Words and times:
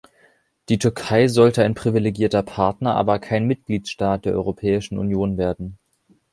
Die 0.69 0.79
Türkei 0.79 1.27
sollte 1.27 1.63
ein 1.63 1.75
privilegierter 1.75 2.41
Partner, 2.41 2.95
aber 2.95 3.19
kein 3.19 3.45
Mitgliedstaat 3.45 4.25
der 4.25 4.33
Europäischen 4.33 4.97
Union 4.97 5.37
werden. 5.37 5.77